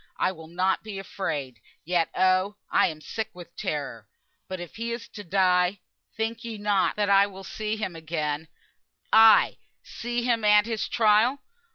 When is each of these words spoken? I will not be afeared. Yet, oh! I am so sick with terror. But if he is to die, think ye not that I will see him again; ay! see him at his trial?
I 0.17 0.31
will 0.31 0.47
not 0.47 0.81
be 0.81 0.97
afeared. 0.97 1.57
Yet, 1.85 2.09
oh! 2.15 2.55
I 2.71 2.87
am 2.87 3.01
so 3.01 3.05
sick 3.05 3.29
with 3.35 3.55
terror. 3.55 4.07
But 4.47 4.59
if 4.59 4.77
he 4.77 4.91
is 4.91 5.07
to 5.09 5.23
die, 5.23 5.81
think 6.17 6.43
ye 6.43 6.57
not 6.57 6.95
that 6.95 7.07
I 7.11 7.27
will 7.27 7.43
see 7.43 7.75
him 7.77 7.95
again; 7.95 8.47
ay! 9.13 9.57
see 9.83 10.23
him 10.23 10.43
at 10.43 10.65
his 10.65 10.87
trial? 10.87 11.43